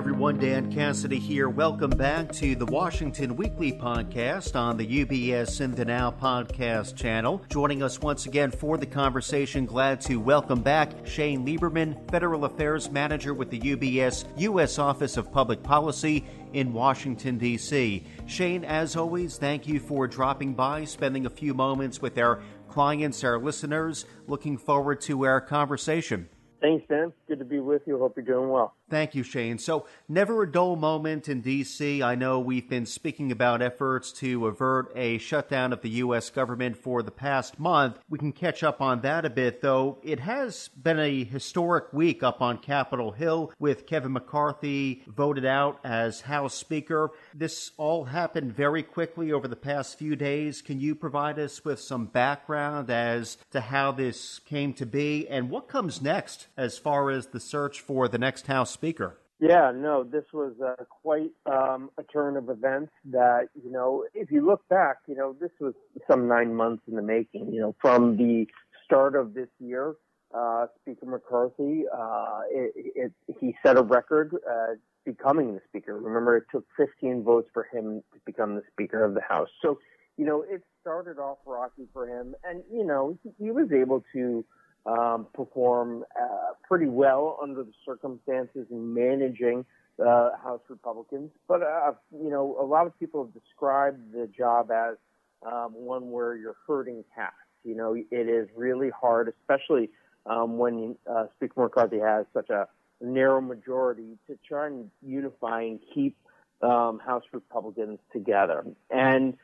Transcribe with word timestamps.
everyone. 0.00 0.38
Dan 0.38 0.72
Cassidy 0.72 1.18
here. 1.18 1.50
Welcome 1.50 1.90
back 1.90 2.32
to 2.32 2.54
the 2.54 2.64
Washington 2.64 3.36
Weekly 3.36 3.70
Podcast 3.70 4.56
on 4.56 4.78
the 4.78 5.04
UBS 5.04 5.60
in 5.60 5.72
the 5.72 5.84
Now 5.84 6.10
podcast 6.10 6.96
channel. 6.96 7.42
Joining 7.50 7.82
us 7.82 8.00
once 8.00 8.24
again 8.24 8.50
for 8.50 8.78
the 8.78 8.86
conversation, 8.86 9.66
glad 9.66 10.00
to 10.00 10.16
welcome 10.16 10.62
back 10.62 11.06
Shane 11.06 11.44
Lieberman, 11.44 12.10
Federal 12.10 12.46
Affairs 12.46 12.90
Manager 12.90 13.34
with 13.34 13.50
the 13.50 13.60
UBS 13.60 14.24
U.S. 14.38 14.78
Office 14.78 15.18
of 15.18 15.30
Public 15.30 15.62
Policy 15.62 16.24
in 16.54 16.72
Washington, 16.72 17.36
D.C. 17.36 18.02
Shane, 18.24 18.64
as 18.64 18.96
always, 18.96 19.36
thank 19.36 19.68
you 19.68 19.78
for 19.78 20.08
dropping 20.08 20.54
by, 20.54 20.82
spending 20.86 21.26
a 21.26 21.30
few 21.30 21.52
moments 21.52 22.00
with 22.00 22.16
our 22.16 22.40
clients, 22.68 23.22
our 23.22 23.38
listeners. 23.38 24.06
Looking 24.26 24.56
forward 24.56 25.02
to 25.02 25.26
our 25.26 25.42
conversation. 25.42 26.26
Thanks, 26.62 26.86
Dan. 26.88 27.12
Good 27.28 27.38
to 27.40 27.44
be 27.44 27.60
with 27.60 27.82
you. 27.86 27.98
Hope 27.98 28.14
you're 28.16 28.24
doing 28.24 28.48
well. 28.48 28.74
Thank 28.90 29.14
you, 29.14 29.22
Shane. 29.22 29.58
So, 29.58 29.86
never 30.08 30.42
a 30.42 30.50
dull 30.50 30.74
moment 30.74 31.28
in 31.28 31.42
D.C. 31.42 32.02
I 32.02 32.16
know 32.16 32.40
we've 32.40 32.68
been 32.68 32.86
speaking 32.86 33.30
about 33.30 33.62
efforts 33.62 34.10
to 34.14 34.48
avert 34.48 34.90
a 34.96 35.18
shutdown 35.18 35.72
of 35.72 35.80
the 35.80 35.90
U.S. 35.90 36.28
government 36.28 36.76
for 36.76 37.02
the 37.02 37.12
past 37.12 37.60
month. 37.60 38.00
We 38.08 38.18
can 38.18 38.32
catch 38.32 38.64
up 38.64 38.80
on 38.80 39.02
that 39.02 39.24
a 39.24 39.30
bit, 39.30 39.62
though. 39.62 39.98
It 40.02 40.18
has 40.18 40.68
been 40.68 40.98
a 40.98 41.22
historic 41.22 41.92
week 41.92 42.24
up 42.24 42.42
on 42.42 42.58
Capitol 42.58 43.12
Hill 43.12 43.52
with 43.60 43.86
Kevin 43.86 44.12
McCarthy 44.12 45.04
voted 45.06 45.44
out 45.44 45.78
as 45.84 46.22
House 46.22 46.54
Speaker. 46.54 47.12
This 47.32 47.70
all 47.76 48.04
happened 48.04 48.52
very 48.52 48.82
quickly 48.82 49.32
over 49.32 49.46
the 49.46 49.54
past 49.54 49.98
few 49.98 50.16
days. 50.16 50.62
Can 50.62 50.80
you 50.80 50.96
provide 50.96 51.38
us 51.38 51.64
with 51.64 51.78
some 51.78 52.06
background 52.06 52.90
as 52.90 53.38
to 53.52 53.60
how 53.60 53.92
this 53.92 54.40
came 54.40 54.72
to 54.74 54.86
be 54.86 55.28
and 55.28 55.48
what 55.48 55.68
comes 55.68 56.02
next 56.02 56.48
as 56.56 56.76
far 56.76 57.10
as 57.10 57.28
the 57.28 57.38
search 57.38 57.80
for 57.80 58.08
the 58.08 58.18
next 58.18 58.48
House 58.48 58.79
speaker. 58.80 59.18
Yeah, 59.40 59.72
no, 59.74 60.04
this 60.04 60.24
was 60.34 60.52
uh, 60.62 60.84
quite 61.02 61.30
um, 61.46 61.90
a 61.96 62.02
turn 62.02 62.36
of 62.36 62.50
events 62.50 62.92
that, 63.06 63.48
you 63.54 63.70
know, 63.70 64.04
if 64.12 64.30
you 64.30 64.44
look 64.44 64.68
back, 64.68 64.96
you 65.06 65.14
know, 65.14 65.34
this 65.40 65.50
was 65.58 65.72
some 66.10 66.28
nine 66.28 66.54
months 66.54 66.82
in 66.86 66.94
the 66.94 67.02
making, 67.02 67.50
you 67.50 67.60
know, 67.60 67.74
from 67.80 68.18
the 68.18 68.46
start 68.84 69.16
of 69.16 69.32
this 69.32 69.48
year, 69.58 69.94
uh, 70.34 70.66
Speaker 70.82 71.06
McCarthy, 71.06 71.84
uh, 71.92 72.40
it, 72.50 72.72
it, 72.76 73.12
he 73.40 73.56
set 73.64 73.78
a 73.78 73.82
record 73.82 74.36
uh, 74.48 74.74
becoming 75.06 75.54
the 75.54 75.60
Speaker. 75.68 75.98
Remember, 75.98 76.36
it 76.36 76.44
took 76.52 76.66
15 76.76 77.22
votes 77.22 77.48
for 77.54 77.66
him 77.72 78.02
to 78.12 78.20
become 78.26 78.56
the 78.56 78.62
Speaker 78.72 79.02
of 79.02 79.14
the 79.14 79.22
House. 79.22 79.48
So, 79.62 79.78
you 80.18 80.26
know, 80.26 80.42
it 80.42 80.62
started 80.82 81.18
off 81.18 81.38
rocky 81.46 81.88
for 81.94 82.06
him, 82.06 82.34
and, 82.44 82.62
you 82.70 82.84
know, 82.84 83.18
he, 83.22 83.30
he 83.42 83.50
was 83.50 83.72
able 83.72 84.04
to 84.12 84.44
um, 84.86 85.26
perform 85.34 86.04
uh, 86.20 86.54
pretty 86.66 86.86
well 86.86 87.38
under 87.42 87.62
the 87.62 87.72
circumstances 87.84 88.66
in 88.70 88.94
managing 88.94 89.64
uh, 89.98 90.30
House 90.42 90.62
Republicans. 90.68 91.30
But, 91.46 91.62
uh, 91.62 91.92
you 92.12 92.30
know, 92.30 92.56
a 92.60 92.64
lot 92.64 92.86
of 92.86 92.98
people 92.98 93.24
have 93.24 93.34
described 93.34 94.12
the 94.12 94.26
job 94.26 94.70
as 94.70 94.96
um, 95.44 95.72
one 95.74 96.10
where 96.10 96.34
you're 96.36 96.56
herding 96.66 97.04
cats. 97.14 97.34
You 97.64 97.74
know, 97.74 97.94
it 97.94 98.28
is 98.28 98.48
really 98.56 98.90
hard, 98.90 99.28
especially 99.28 99.90
um, 100.24 100.56
when 100.56 100.96
uh, 101.10 101.26
Speaker 101.36 101.62
McCarthy 101.62 101.98
has 101.98 102.24
such 102.32 102.48
a 102.48 102.68
narrow 103.02 103.40
majority 103.40 104.18
to 104.26 104.38
try 104.46 104.66
and 104.66 104.90
unify 105.02 105.62
and 105.62 105.80
keep 105.94 106.16
um, 106.62 106.98
House 106.98 107.24
Republicans 107.32 107.98
together. 108.12 108.64
And, 108.90 109.36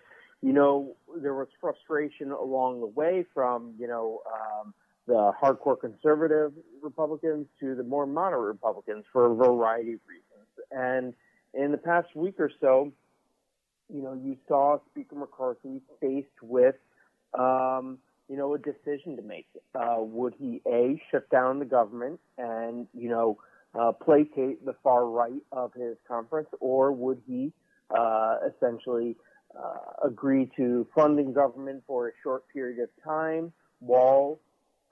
you 0.42 0.52
know, 0.52 0.96
there 1.16 1.34
was 1.34 1.48
frustration 1.60 2.30
along 2.30 2.80
the 2.80 2.86
way 2.86 3.26
from, 3.34 3.74
you 3.78 3.86
know, 3.86 4.20
um, 4.32 4.74
the 5.06 5.32
hardcore 5.40 5.78
conservative 5.80 6.52
Republicans 6.82 7.46
to 7.60 7.74
the 7.74 7.84
more 7.84 8.06
moderate 8.06 8.54
Republicans 8.54 9.04
for 9.12 9.30
a 9.30 9.34
variety 9.34 9.94
of 9.94 10.00
reasons. 10.08 10.24
And 10.70 11.14
in 11.54 11.72
the 11.72 11.78
past 11.78 12.08
week 12.14 12.34
or 12.38 12.50
so, 12.60 12.92
you 13.88 14.02
know, 14.02 14.14
you 14.14 14.36
saw 14.48 14.78
Speaker 14.90 15.14
McCarthy 15.14 15.80
faced 16.00 16.42
with, 16.42 16.74
um, 17.38 17.98
you 18.28 18.36
know, 18.36 18.54
a 18.54 18.58
decision 18.58 19.16
to 19.16 19.22
make. 19.22 19.46
Uh, 19.74 19.96
would 19.98 20.34
he 20.38 20.60
a 20.66 21.00
shut 21.10 21.28
down 21.30 21.60
the 21.60 21.64
government 21.64 22.18
and 22.36 22.88
you 22.92 23.08
know 23.08 23.38
uh, 23.78 23.92
placate 23.92 24.64
the 24.64 24.74
far 24.82 25.06
right 25.06 25.42
of 25.52 25.72
his 25.74 25.96
conference, 26.08 26.48
or 26.60 26.90
would 26.90 27.20
he 27.26 27.52
uh, 27.96 28.38
essentially 28.48 29.16
uh, 29.56 30.06
agree 30.06 30.50
to 30.56 30.86
funding 30.94 31.32
government 31.32 31.82
for 31.86 32.08
a 32.08 32.12
short 32.22 32.42
period 32.52 32.80
of 32.80 32.88
time 33.04 33.52
while 33.78 34.40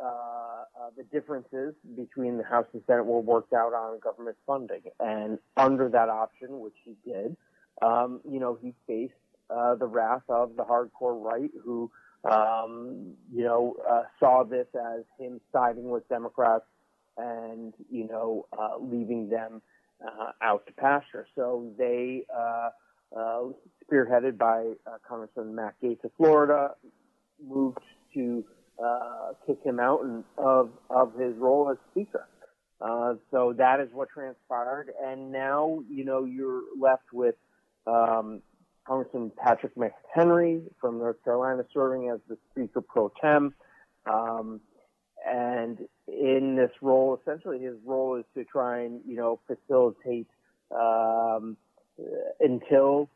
uh, 0.00 0.04
uh, 0.04 0.90
the 0.96 1.04
differences 1.04 1.74
between 1.96 2.36
the 2.36 2.44
House 2.44 2.66
and 2.72 2.82
Senate 2.86 3.06
were 3.06 3.20
worked 3.20 3.52
out 3.52 3.72
on 3.72 3.98
government 4.00 4.36
funding. 4.46 4.82
And 5.00 5.38
under 5.56 5.88
that 5.88 6.08
option, 6.08 6.60
which 6.60 6.74
he 6.84 6.96
did, 7.04 7.36
um, 7.82 8.20
you 8.28 8.40
know, 8.40 8.58
he 8.60 8.74
faced 8.86 9.14
uh, 9.50 9.74
the 9.74 9.86
wrath 9.86 10.22
of 10.28 10.56
the 10.56 10.64
hardcore 10.64 11.22
right 11.22 11.50
who, 11.64 11.90
um, 12.30 13.12
you 13.32 13.44
know, 13.44 13.76
uh, 13.88 14.02
saw 14.18 14.44
this 14.44 14.66
as 14.74 15.04
him 15.18 15.40
siding 15.52 15.90
with 15.90 16.08
Democrats 16.08 16.64
and, 17.16 17.74
you 17.90 18.06
know, 18.08 18.46
uh, 18.58 18.76
leaving 18.80 19.28
them 19.28 19.62
uh, 20.04 20.32
out 20.42 20.66
to 20.66 20.72
pasture. 20.72 21.26
So 21.34 21.70
they, 21.78 22.24
uh, 22.34 22.70
uh, 23.16 23.42
spearheaded 23.84 24.36
by 24.38 24.72
uh, 24.86 24.96
Congressman 25.06 25.54
Matt 25.54 25.74
Gaetz 25.82 26.02
of 26.04 26.10
Florida, 26.16 26.74
moved 27.46 27.78
to 28.14 28.44
uh, 28.84 29.32
kick 29.46 29.58
him 29.64 29.80
out 29.80 30.02
and, 30.02 30.24
of 30.36 30.70
of 30.90 31.14
his 31.14 31.34
role 31.36 31.70
as 31.70 31.76
speaker. 31.90 32.26
Uh, 32.80 33.14
so 33.30 33.54
that 33.56 33.80
is 33.80 33.88
what 33.92 34.08
transpired, 34.10 34.90
and 35.02 35.32
now 35.32 35.80
you 35.88 36.04
know 36.04 36.24
you're 36.24 36.62
left 36.78 37.12
with 37.12 37.36
um, 37.86 38.42
Congressman 38.86 39.32
Patrick 39.36 39.72
McHenry 39.76 40.62
from 40.80 40.98
North 40.98 41.22
Carolina 41.24 41.64
serving 41.72 42.10
as 42.10 42.20
the 42.28 42.36
Speaker 42.50 42.80
pro 42.80 43.10
tem. 43.20 43.54
Um, 44.06 44.60
and 45.26 45.78
in 46.06 46.56
this 46.56 46.72
role, 46.82 47.18
essentially, 47.22 47.60
his 47.60 47.76
role 47.84 48.16
is 48.16 48.24
to 48.34 48.44
try 48.44 48.82
and 48.82 49.00
you 49.06 49.16
know 49.16 49.40
facilitate 49.46 50.28
um, 50.70 51.56
until 52.40 53.08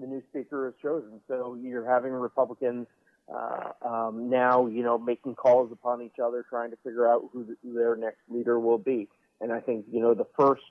the 0.00 0.06
new 0.06 0.22
speaker 0.30 0.68
is 0.68 0.74
chosen. 0.80 1.20
So 1.26 1.56
you're 1.60 1.88
having 1.88 2.12
Republicans 2.12 2.86
uh, 3.32 3.72
um, 3.86 4.30
now, 4.30 4.66
you 4.66 4.82
know, 4.82 4.98
making 4.98 5.34
calls 5.34 5.70
upon 5.72 6.02
each 6.02 6.18
other, 6.22 6.44
trying 6.48 6.70
to 6.70 6.76
figure 6.84 7.06
out 7.06 7.28
who, 7.32 7.44
the, 7.44 7.56
their 7.72 7.96
next 7.96 8.20
leader 8.28 8.58
will 8.58 8.78
be. 8.78 9.08
And 9.40 9.52
I 9.52 9.60
think, 9.60 9.86
you 9.90 10.00
know, 10.00 10.14
the 10.14 10.26
first 10.38 10.62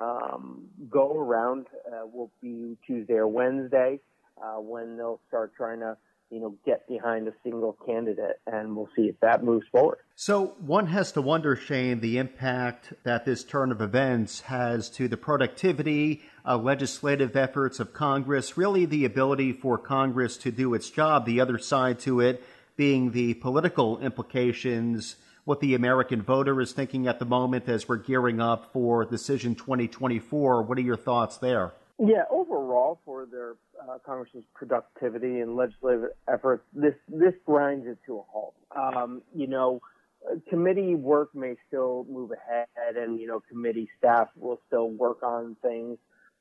um, 0.00 0.66
go 0.90 1.16
around 1.16 1.66
uh, 1.86 2.06
will 2.06 2.30
be 2.42 2.76
Tuesday 2.86 3.14
or 3.14 3.28
Wednesday 3.28 4.00
uh, 4.42 4.60
when 4.60 4.96
they'll 4.96 5.20
start 5.28 5.52
trying 5.56 5.80
to 5.80 5.96
you 6.30 6.40
know, 6.40 6.56
get 6.66 6.88
behind 6.88 7.28
a 7.28 7.32
single 7.44 7.76
candidate, 7.86 8.40
and 8.46 8.74
we'll 8.74 8.88
see 8.96 9.02
if 9.02 9.18
that 9.20 9.44
moves 9.44 9.66
forward. 9.70 9.98
So 10.16 10.56
one 10.58 10.88
has 10.88 11.12
to 11.12 11.22
wonder, 11.22 11.54
Shane, 11.54 12.00
the 12.00 12.18
impact 12.18 12.92
that 13.04 13.24
this 13.24 13.44
turn 13.44 13.70
of 13.70 13.80
events 13.80 14.40
has 14.42 14.90
to 14.90 15.06
the 15.06 15.16
productivity, 15.16 16.22
uh, 16.46 16.56
legislative 16.56 17.36
efforts 17.36 17.80
of 17.80 17.92
Congress, 17.92 18.56
really 18.56 18.84
the 18.84 19.04
ability 19.04 19.52
for 19.52 19.78
Congress 19.78 20.36
to 20.38 20.50
do 20.50 20.74
its 20.74 20.90
job. 20.90 21.24
The 21.24 21.40
other 21.40 21.58
side 21.58 21.98
to 22.00 22.20
it 22.20 22.44
being 22.76 23.12
the 23.12 23.34
political 23.34 23.98
implications, 24.00 25.16
what 25.44 25.60
the 25.60 25.74
American 25.74 26.22
voter 26.22 26.60
is 26.60 26.72
thinking 26.72 27.06
at 27.06 27.18
the 27.18 27.24
moment 27.24 27.68
as 27.68 27.88
we're 27.88 27.96
gearing 27.96 28.40
up 28.40 28.72
for 28.72 29.04
Decision 29.04 29.54
2024. 29.54 30.62
What 30.62 30.78
are 30.78 30.82
your 30.82 30.96
thoughts 30.96 31.38
there? 31.38 31.72
Yeah, 31.98 32.24
overall, 32.30 33.00
for 33.04 33.26
their 33.26 33.54
uh, 33.80 33.98
Congress's 34.04 34.42
productivity 34.54 35.40
and 35.40 35.54
legislative 35.54 36.10
efforts, 36.28 36.64
this 36.74 36.94
this 37.08 37.34
grinds 37.46 37.86
it 37.86 37.98
to 38.06 38.18
a 38.18 38.22
halt. 38.22 38.54
Um, 38.74 39.22
you 39.32 39.46
know, 39.46 39.80
committee 40.48 40.96
work 40.96 41.32
may 41.34 41.54
still 41.68 42.04
move 42.10 42.32
ahead, 42.32 42.96
and 42.96 43.20
you 43.20 43.28
know, 43.28 43.40
committee 43.48 43.88
staff 43.98 44.28
will 44.36 44.60
still 44.66 44.90
work 44.90 45.22
on 45.22 45.56
things. 45.62 45.98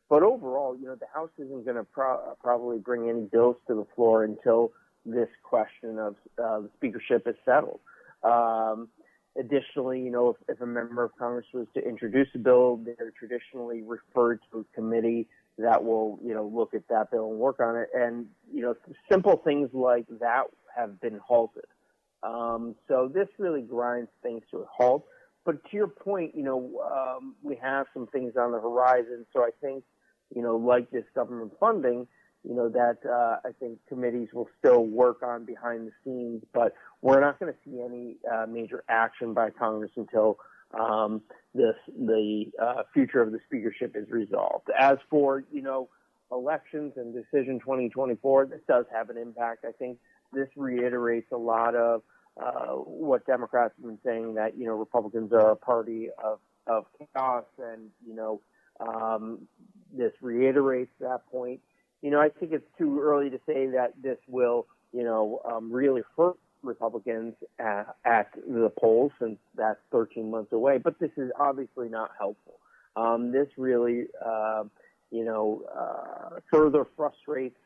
But 0.09 0.23
overall, 0.23 0.75
you 0.77 0.85
know, 0.85 0.95
the 0.95 1.07
House 1.13 1.31
isn't 1.37 1.65
going 1.65 1.77
to 1.77 1.83
pro- 1.83 2.35
probably 2.41 2.77
bring 2.77 3.09
any 3.09 3.23
bills 3.23 3.55
to 3.67 3.75
the 3.75 3.85
floor 3.95 4.23
until 4.23 4.71
this 5.05 5.29
question 5.43 5.97
of 5.99 6.15
uh, 6.37 6.61
the 6.61 6.69
speakership 6.75 7.27
is 7.27 7.35
settled. 7.45 7.79
Um, 8.23 8.89
additionally, 9.37 10.01
you 10.01 10.11
know, 10.11 10.29
if, 10.29 10.37
if 10.55 10.61
a 10.61 10.65
member 10.65 11.03
of 11.03 11.11
Congress 11.17 11.45
was 11.53 11.67
to 11.73 11.81
introduce 11.85 12.27
a 12.35 12.37
bill, 12.37 12.77
they're 12.77 13.13
traditionally 13.17 13.81
referred 13.81 14.39
to 14.51 14.59
a 14.59 14.75
committee 14.75 15.27
that 15.57 15.83
will, 15.83 16.19
you 16.23 16.33
know, 16.33 16.45
look 16.45 16.73
at 16.73 16.87
that 16.89 17.11
bill 17.11 17.29
and 17.29 17.39
work 17.39 17.59
on 17.59 17.75
it. 17.75 17.89
And, 17.93 18.27
you 18.51 18.61
know, 18.61 18.75
simple 19.11 19.37
things 19.37 19.69
like 19.73 20.05
that 20.19 20.45
have 20.75 20.99
been 20.99 21.19
halted. 21.25 21.65
Um, 22.23 22.75
so 22.87 23.11
this 23.13 23.27
really 23.37 23.61
grinds 23.61 24.09
things 24.21 24.41
to 24.51 24.59
a 24.59 24.65
halt. 24.65 25.05
But 25.45 25.63
to 25.69 25.77
your 25.77 25.87
point, 25.87 26.35
you 26.35 26.43
know, 26.43 26.81
um, 26.91 27.35
we 27.43 27.55
have 27.61 27.87
some 27.93 28.07
things 28.07 28.33
on 28.37 28.51
the 28.51 28.59
horizon. 28.59 29.25
So 29.33 29.41
I 29.41 29.49
think, 29.61 29.83
you 30.33 30.41
know, 30.41 30.55
like 30.55 30.89
this 30.91 31.03
government 31.13 31.53
funding, 31.59 32.07
you 32.43 32.55
know, 32.55 32.69
that 32.69 32.97
uh, 33.05 33.47
I 33.47 33.51
think 33.59 33.79
committees 33.87 34.29
will 34.33 34.49
still 34.59 34.85
work 34.85 35.23
on 35.23 35.45
behind 35.45 35.87
the 35.87 35.91
scenes, 36.03 36.43
but 36.53 36.73
we're 37.01 37.21
not 37.21 37.39
going 37.39 37.51
to 37.53 37.59
see 37.65 37.81
any 37.81 38.17
uh, 38.31 38.45
major 38.45 38.83
action 38.89 39.33
by 39.33 39.49
Congress 39.49 39.91
until 39.95 40.37
um, 40.77 41.21
this 41.53 41.75
the 41.87 42.45
uh, 42.61 42.83
future 42.93 43.21
of 43.21 43.31
the 43.31 43.39
speakership 43.45 43.95
is 43.95 44.09
resolved. 44.09 44.69
As 44.77 44.97
for 45.09 45.43
you 45.51 45.61
know 45.61 45.89
elections 46.31 46.93
and 46.95 47.13
decision 47.13 47.59
2024, 47.59 48.47
this 48.47 48.59
does 48.67 48.85
have 48.91 49.09
an 49.09 49.17
impact. 49.17 49.65
I 49.65 49.71
think 49.71 49.99
this 50.33 50.47
reiterates 50.55 51.31
a 51.31 51.37
lot 51.37 51.75
of 51.75 52.01
uh, 52.41 52.73
what 52.73 53.25
Democrats 53.25 53.73
have 53.77 53.85
been 53.85 53.99
saying 54.05 54.35
that 54.35 54.57
you 54.57 54.65
know 54.65 54.73
Republicans 54.73 55.31
are 55.33 55.51
a 55.51 55.55
party 55.55 56.09
of 56.23 56.39
of 56.67 56.85
chaos, 56.97 57.45
and 57.59 57.89
you 58.07 58.15
know 58.15 58.41
um, 58.79 59.47
this 59.91 60.13
reiterates 60.21 60.91
that 60.99 61.25
point. 61.31 61.59
You 62.01 62.11
know, 62.11 62.19
I 62.19 62.29
think 62.29 62.51
it's 62.51 62.67
too 62.77 62.99
early 63.01 63.29
to 63.29 63.39
say 63.45 63.67
that 63.67 63.93
this 64.01 64.17
will 64.27 64.67
you 64.91 65.03
know 65.03 65.41
um, 65.45 65.71
really 65.71 66.01
hurt 66.17 66.37
Republicans 66.63 67.35
at, 67.59 67.95
at, 68.05 68.31
the 68.33 68.71
polls 68.79 69.11
since 69.19 69.37
that's 69.55 69.79
13 69.91 70.31
months 70.31 70.51
away. 70.53 70.77
But 70.77 70.99
this 70.99 71.11
is 71.17 71.29
obviously 71.39 71.89
not 71.89 72.11
helpful. 72.17 72.59
Um, 72.95 73.31
this 73.31 73.47
really, 73.57 74.05
uh, 74.25 74.63
you 75.11 75.25
know, 75.25 75.63
uh, 75.75 76.39
further 76.51 76.85
frustrates 76.95 77.57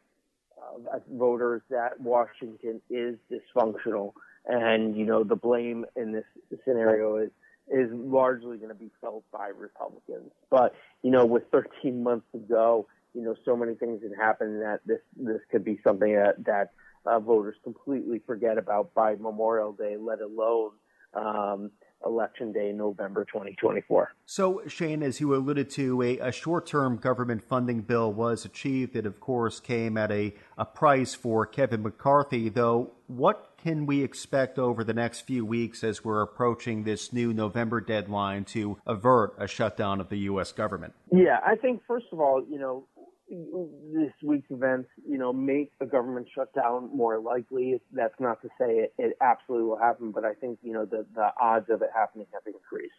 uh, 0.58 1.00
voters 1.12 1.62
that 1.70 2.00
Washington 2.00 2.82
is 2.90 3.18
dysfunctional, 3.32 4.14
and 4.48 4.96
you 4.96 5.06
know 5.06 5.24
the 5.24 5.36
blame 5.36 5.86
in 5.96 6.12
this 6.12 6.26
scenario 6.64 7.18
is 7.18 7.30
is 7.70 7.90
largely 7.92 8.58
going 8.58 8.70
to 8.70 8.76
be 8.76 8.90
felt 9.02 9.24
by 9.32 9.48
Republicans. 9.48 10.32
But 10.50 10.74
you 11.04 11.12
know, 11.12 11.26
with 11.26 11.44
13 11.52 12.02
months 12.02 12.26
to 12.32 12.40
go, 12.40 12.88
you 13.14 13.22
know, 13.22 13.36
so 13.46 13.56
many 13.56 13.76
things 13.76 14.02
have 14.04 14.18
happened 14.18 14.62
that 14.62 14.80
this 14.86 15.02
this 15.16 15.42
could 15.52 15.64
be 15.64 15.80
something 15.84 16.14
that 16.14 16.44
that 16.46 16.72
uh, 17.06 17.20
voters 17.20 17.56
completely 17.64 18.22
forget 18.26 18.58
about 18.58 18.94
by 18.94 19.16
Memorial 19.16 19.74
Day, 19.74 19.98
let 20.00 20.22
alone 20.22 20.72
um, 21.14 21.72
Election 22.06 22.52
Day, 22.52 22.72
November 22.72 23.26
2024. 23.26 24.14
So, 24.26 24.62
Shane, 24.68 25.02
as 25.02 25.20
you 25.20 25.34
alluded 25.34 25.70
to, 25.72 26.02
a, 26.02 26.20
a 26.20 26.32
short 26.32 26.68
term 26.68 26.98
government 26.98 27.44
funding 27.44 27.82
bill 27.82 28.14
was 28.14 28.46
achieved. 28.46 28.96
It, 28.96 29.06
of 29.06 29.20
course, 29.20 29.60
came 29.60 29.98
at 29.98 30.12
a, 30.12 30.34
a 30.58 30.66
price 30.66 31.16
for 31.16 31.46
Kevin 31.46 31.82
McCarthy, 31.82 32.50
though. 32.50 32.92
What 33.08 33.47
can 33.58 33.86
we 33.86 34.04
expect 34.04 34.60
over 34.60 34.84
the 34.84 34.94
next 34.94 35.22
few 35.22 35.46
weeks 35.46 35.84
as 35.84 36.04
we're 36.04 36.22
approaching 36.22 36.84
this 36.84 37.12
new 37.12 37.34
November 37.34 37.82
deadline 37.82 38.46
to 38.46 38.78
avert 38.86 39.36
a 39.38 39.48
shutdown 39.48 40.00
of 40.00 40.10
the 40.10 40.18
U.S. 40.20 40.52
government? 40.52 40.94
Yeah, 41.12 41.40
I 41.46 41.56
think, 41.56 41.82
first 41.88 42.06
of 42.12 42.20
all, 42.20 42.44
you 42.50 42.60
know, 42.60 42.88
this 43.30 44.14
week's 44.24 44.50
events, 44.52 44.90
you 45.08 45.18
know, 45.18 45.34
make 45.34 45.72
a 45.82 45.86
government 45.86 46.28
shutdown 46.34 46.90
more 46.96 47.20
likely. 47.20 47.82
That's 47.92 48.14
not 48.20 48.42
to 48.42 48.48
say 48.60 48.78
it, 48.78 48.94
it 48.98 49.18
absolutely 49.22 49.68
will 49.68 49.80
happen, 49.80 50.12
but 50.12 50.24
I 50.24 50.34
think, 50.34 50.60
you 50.62 50.74
know, 50.74 50.86
the, 50.86 51.06
the 51.14 51.30
odds 51.42 51.70
of 51.70 51.82
it 51.82 51.90
happening 51.94 52.28
have 52.34 52.44
increased. 52.46 52.94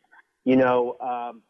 You 0.45 0.57
know, 0.57 0.97
um, 1.01 1.43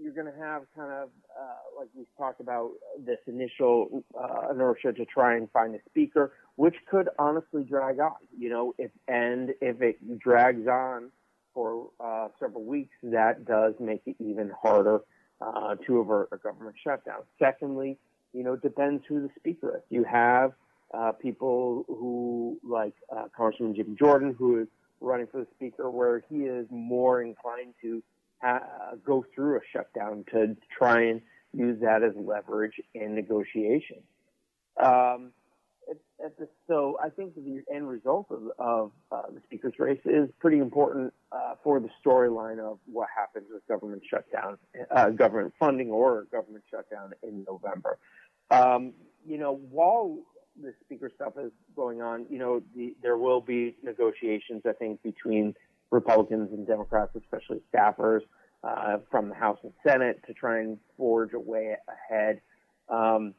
you're 0.00 0.12
going 0.12 0.32
to 0.32 0.38
have 0.38 0.62
kind 0.76 0.92
of, 0.92 1.08
uh, 1.38 1.78
like 1.78 1.88
we've 1.94 2.06
talked 2.16 2.40
about, 2.40 2.70
this 3.04 3.18
initial 3.26 4.04
uh, 4.18 4.50
inertia 4.52 4.92
to 4.92 5.04
try 5.04 5.36
and 5.36 5.50
find 5.50 5.74
a 5.74 5.78
speaker, 5.88 6.32
which 6.56 6.74
could 6.90 7.08
honestly 7.18 7.64
drag 7.64 7.98
on, 7.98 8.16
you 8.36 8.48
know, 8.48 8.74
if, 8.78 8.90
and 9.08 9.50
if 9.60 9.80
it 9.80 10.18
drags 10.18 10.66
on 10.66 11.10
for 11.54 11.88
uh, 12.00 12.28
several 12.38 12.64
weeks, 12.64 12.94
that 13.02 13.44
does 13.46 13.74
make 13.80 14.02
it 14.06 14.16
even 14.18 14.50
harder 14.62 15.00
uh, 15.40 15.74
to 15.86 15.98
avert 15.98 16.28
a 16.32 16.36
government 16.36 16.76
shutdown. 16.82 17.20
Secondly, 17.38 17.98
you 18.32 18.42
know, 18.42 18.54
it 18.54 18.62
depends 18.62 19.02
who 19.08 19.22
the 19.22 19.30
speaker 19.38 19.76
is. 19.76 19.82
You 19.88 20.04
have 20.04 20.52
uh, 20.92 21.12
people 21.12 21.84
who, 21.88 22.58
like 22.62 22.94
uh, 23.14 23.24
Congressman 23.36 23.74
Jim 23.74 23.96
Jordan, 23.98 24.34
who 24.38 24.60
is 24.60 24.68
running 25.00 25.26
for 25.26 25.40
the 25.40 25.46
speaker, 25.54 25.90
where 25.90 26.22
he 26.28 26.40
is 26.40 26.66
more 26.70 27.22
inclined 27.22 27.74
to 27.82 28.02
ha- 28.40 28.94
go 29.04 29.24
through 29.34 29.56
a 29.56 29.60
shutdown 29.72 30.24
to 30.32 30.56
try 30.76 31.02
and 31.04 31.20
use 31.52 31.80
that 31.80 32.02
as 32.02 32.12
leverage 32.16 32.80
in 32.94 33.14
negotiations. 33.14 34.04
Um, 34.82 35.32
so 36.66 36.98
I 37.02 37.10
think 37.10 37.34
the 37.34 37.62
end 37.72 37.88
result 37.88 38.26
of, 38.30 38.42
of 38.58 38.92
uh, 39.12 39.22
the 39.32 39.40
speaker's 39.44 39.74
race 39.78 40.00
is 40.04 40.28
pretty 40.40 40.58
important 40.58 41.12
uh, 41.30 41.54
for 41.62 41.78
the 41.78 41.88
storyline 42.04 42.58
of 42.58 42.78
what 42.86 43.08
happens 43.14 43.46
with 43.52 43.66
government 43.68 44.02
shutdown, 44.08 44.58
uh, 44.90 45.10
government 45.10 45.54
funding 45.58 45.90
or 45.90 46.26
government 46.32 46.64
shutdown 46.70 47.12
in 47.22 47.44
November. 47.46 47.98
Um, 48.50 48.94
you 49.24 49.38
know, 49.38 49.60
while 49.70 50.18
the 50.60 50.72
speaker 50.84 51.10
stuff 51.14 51.34
is 51.38 51.52
going 51.74 52.00
on, 52.00 52.26
you 52.30 52.38
know, 52.38 52.62
the, 52.74 52.94
there 53.02 53.18
will 53.18 53.40
be 53.40 53.76
negotiations, 53.82 54.62
I 54.66 54.72
think, 54.72 55.02
between 55.02 55.54
Republicans 55.90 56.50
and 56.52 56.66
Democrats, 56.66 57.14
especially 57.16 57.60
staffers 57.74 58.20
uh, 58.64 58.98
from 59.10 59.28
the 59.28 59.34
House 59.34 59.58
and 59.62 59.72
Senate, 59.86 60.20
to 60.26 60.34
try 60.34 60.60
and 60.60 60.78
forge 60.96 61.32
a 61.32 61.40
way 61.40 61.76
ahead. 61.88 62.40
Um, 62.88 63.34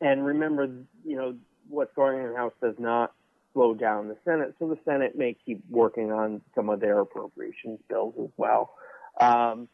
and 0.00 0.24
remember, 0.24 0.68
you 1.04 1.16
know, 1.16 1.36
what's 1.68 1.92
going 1.94 2.18
on 2.18 2.26
in 2.26 2.30
the 2.32 2.36
House 2.36 2.52
does 2.62 2.76
not 2.78 3.12
slow 3.52 3.74
down 3.74 4.08
the 4.08 4.16
Senate, 4.24 4.54
so 4.58 4.68
the 4.68 4.78
Senate 4.84 5.16
may 5.16 5.36
keep 5.44 5.62
working 5.68 6.12
on 6.12 6.40
some 6.54 6.68
of 6.68 6.80
their 6.80 7.00
appropriations 7.00 7.80
bills 7.88 8.14
as 8.22 8.30
well. 8.36 8.74
Um, 9.20 9.68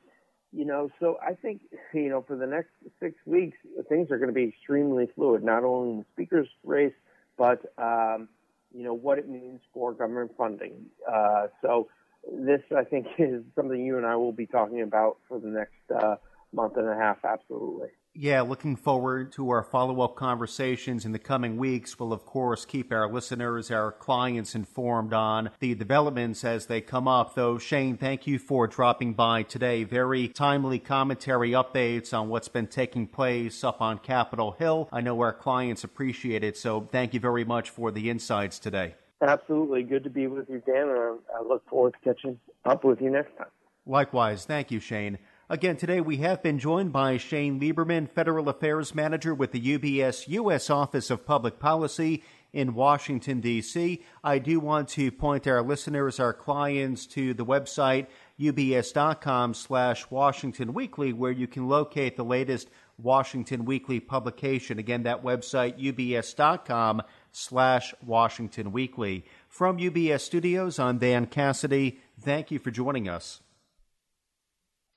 you 0.53 0.65
know, 0.65 0.91
so 1.01 1.19
I 1.21 1.35
think, 1.35 1.63
you 1.93 2.09
know, 2.09 2.23
for 2.23 2.37
the 2.37 2.47
next 2.47 2.71
six 3.01 3.17
weeks, 3.27 3.59
things 3.89 4.11
are 4.11 4.19
going 4.19 4.29
to 4.29 4.35
be 4.35 4.45
extremely 4.45 5.09
fluid, 5.15 5.43
not 5.43 5.65
only 5.65 5.91
in 5.91 5.99
the 5.99 6.05
speaker's 6.13 6.49
race, 6.63 6.95
but, 7.37 7.61
um, 7.77 8.29
you 8.75 8.83
know, 8.83 8.95
what 8.95 9.19
it 9.19 9.29
means 9.29 9.61
for 9.73 9.93
government 9.93 10.33
funding. 10.37 10.87
Uh, 11.11 11.47
so 11.63 11.89
this, 12.31 12.61
I 12.77 12.85
think, 12.85 13.07
is 13.19 13.43
something 13.55 13.85
you 13.85 13.97
and 13.97 14.07
I 14.07 14.17
will 14.17 14.33
be 14.33 14.47
talking 14.47 14.83
about 14.83 15.19
for 15.29 15.39
the 15.39 15.49
next 15.49 16.03
uh, 16.03 16.17
month 16.53 16.77
and 16.77 16.89
a 16.89 16.95
half, 16.95 17.19
absolutely. 17.25 17.89
Yeah, 18.17 18.43
looking 18.43 18.77
forward 18.77 19.33
to 19.33 19.51
our 19.51 19.65
follow 19.65 20.01
up 20.01 20.15
conversations 20.15 21.05
in 21.05 21.11
the 21.11 21.19
coming 21.19 21.57
weeks. 21.57 21.99
We'll, 21.99 22.13
of 22.13 22.25
course, 22.25 22.65
keep 22.65 22.93
our 22.93 23.11
listeners, 23.11 23.73
our 23.73 23.91
clients 23.91 24.55
informed 24.55 25.13
on 25.13 25.51
the 25.59 25.75
developments 25.75 26.45
as 26.45 26.67
they 26.67 26.81
come 26.81 27.09
up. 27.09 27.35
Though, 27.35 27.59
Shane, 27.59 27.97
thank 27.97 28.29
you 28.29 28.39
for 28.39 28.69
dropping 28.69 29.15
by 29.15 29.43
today. 29.43 29.83
Very 29.83 30.29
timely 30.29 30.79
commentary 30.79 31.51
updates 31.51 32.17
on 32.17 32.29
what's 32.29 32.47
been 32.47 32.69
taking 32.69 33.09
place 33.09 33.65
up 33.65 33.83
on 33.83 33.99
Capitol 33.99 34.53
Hill. 34.53 34.89
I 34.93 35.01
know 35.01 35.21
our 35.21 35.33
clients 35.33 35.83
appreciate 35.83 36.45
it, 36.45 36.57
so 36.57 36.89
thank 36.93 37.15
you 37.15 37.21
very 37.21 37.45
much 37.45 37.71
for 37.71 37.91
the 37.91 38.11
insights 38.11 38.61
today. 38.61 38.95
Absolutely. 39.23 39.83
Good 39.83 40.05
to 40.05 40.11
be 40.11 40.29
with 40.29 40.49
you, 40.49 40.63
Dan, 40.65 40.89
and 40.89 41.19
I 41.37 41.43
look 41.43 41.69
forward 41.69 41.95
to 41.95 42.15
catching 42.15 42.39
up 42.65 42.85
with 42.85 43.01
you 43.01 43.11
next 43.11 43.37
time. 43.37 43.49
Likewise. 43.87 44.45
Thank 44.45 44.71
you, 44.71 44.79
Shane. 44.79 45.19
Again, 45.51 45.77
today 45.77 46.01
we 46.01 46.17
have 46.19 46.43
been 46.43 46.59
joined 46.59 46.91
by 46.91 47.19
Shane 47.19 47.61
Lieberman, 47.61 48.11
Federal 48.11 48.49
Affairs 48.49 48.95
Manager 48.95 49.35
with 49.35 49.53
the 49.53 49.61
UBS 49.79 50.27
U.S. 50.29 50.71
Office 50.71 51.11
of 51.11 51.27
Public 51.27 51.59
Policy 51.59 52.25
in 52.55 52.73
Washington, 52.73 53.41
D.C. 53.41 54.03
I 54.23 54.39
do 54.39 54.59
want 54.59 54.89
to 54.91 55.13
point 55.13 55.47
our 55.47 55.61
listeners, 55.61 56.19
our 56.19 56.33
clients, 56.33 57.05
to 57.09 57.35
the 57.35 57.45
website 57.45 58.07
ubs.com 58.41 59.53
slash 59.53 60.11
Washington 60.11 60.73
Weekly, 60.73 61.13
where 61.13 61.31
you 61.31 61.47
can 61.47 61.69
locate 61.69 62.17
the 62.17 62.25
latest 62.25 62.71
Washington 62.97 63.67
Weekly 63.67 64.01
publication. 64.01 64.79
Again, 64.79 65.03
that 65.03 65.23
website, 65.23 65.79
ubs.com 65.79 67.03
slash 67.33 67.93
Washington 68.03 68.73
Weekly. 68.73 69.27
From 69.51 69.77
UBS 69.77 70.23
Studios, 70.23 70.79
I'm 70.79 70.97
Dan 70.97 71.27
Cassidy. 71.27 72.01
Thank 72.19 72.51
you 72.51 72.59
for 72.59 72.71
joining 72.71 73.11
us. 73.11 73.43